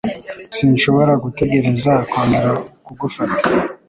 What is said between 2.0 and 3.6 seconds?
kongera kugufata.